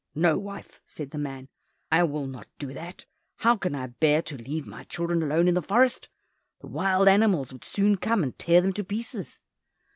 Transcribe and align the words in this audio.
"No, 0.15 0.39
wife," 0.39 0.81
said 0.83 1.11
the 1.11 1.19
man, 1.19 1.47
"I 1.91 2.01
will 2.05 2.25
not 2.25 2.47
do 2.57 2.73
that; 2.73 3.05
how 3.35 3.55
can 3.55 3.75
I 3.75 3.85
bear 3.85 4.23
to 4.23 4.35
leave 4.35 4.65
my 4.65 4.81
children 4.85 5.21
alone 5.21 5.47
in 5.47 5.53
the 5.53 5.61
forest?—the 5.61 6.65
wild 6.67 7.07
animals 7.07 7.53
would 7.53 7.63
soon 7.63 7.97
come 7.97 8.23
and 8.23 8.35
tear 8.39 8.61
them 8.61 8.73
to 8.73 8.83
pieces." 8.83 9.41